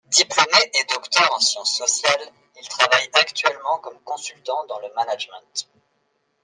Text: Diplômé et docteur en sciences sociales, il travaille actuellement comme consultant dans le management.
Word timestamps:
Diplômé 0.09 0.57
et 0.73 0.83
docteur 0.91 1.31
en 1.31 1.39
sciences 1.39 1.77
sociales, 1.77 2.33
il 2.59 2.67
travaille 2.67 3.07
actuellement 3.13 3.77
comme 3.83 3.99
consultant 4.03 4.65
dans 4.67 4.79
le 4.79 4.91
management. 4.95 5.69